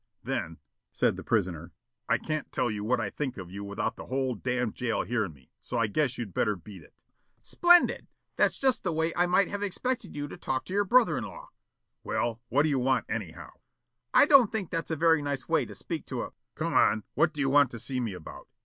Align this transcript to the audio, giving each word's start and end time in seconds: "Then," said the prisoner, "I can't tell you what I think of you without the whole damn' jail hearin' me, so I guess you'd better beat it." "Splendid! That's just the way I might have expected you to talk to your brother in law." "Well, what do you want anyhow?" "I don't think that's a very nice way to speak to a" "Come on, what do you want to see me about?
"Then," 0.23 0.57
said 0.91 1.15
the 1.15 1.21
prisoner, 1.23 1.73
"I 2.09 2.17
can't 2.17 2.51
tell 2.51 2.71
you 2.71 2.83
what 2.83 2.99
I 2.99 3.11
think 3.11 3.37
of 3.37 3.51
you 3.51 3.63
without 3.63 3.97
the 3.97 4.07
whole 4.07 4.33
damn' 4.33 4.73
jail 4.73 5.03
hearin' 5.03 5.31
me, 5.31 5.51
so 5.61 5.77
I 5.77 5.85
guess 5.85 6.17
you'd 6.17 6.33
better 6.33 6.55
beat 6.55 6.81
it." 6.81 6.95
"Splendid! 7.43 8.07
That's 8.35 8.57
just 8.59 8.81
the 8.83 8.91
way 8.91 9.13
I 9.15 9.27
might 9.27 9.49
have 9.49 9.61
expected 9.61 10.15
you 10.15 10.27
to 10.29 10.37
talk 10.37 10.65
to 10.65 10.73
your 10.73 10.85
brother 10.85 11.19
in 11.19 11.23
law." 11.25 11.49
"Well, 12.03 12.41
what 12.49 12.63
do 12.63 12.69
you 12.69 12.79
want 12.79 13.05
anyhow?" 13.09 13.51
"I 14.11 14.25
don't 14.25 14.51
think 14.51 14.71
that's 14.71 14.89
a 14.89 14.95
very 14.95 15.21
nice 15.21 15.47
way 15.47 15.65
to 15.67 15.75
speak 15.75 16.07
to 16.07 16.23
a" 16.23 16.31
"Come 16.55 16.73
on, 16.73 17.03
what 17.13 17.31
do 17.31 17.39
you 17.39 17.51
want 17.51 17.69
to 17.69 17.79
see 17.79 17.99
me 17.99 18.13
about? 18.15 18.47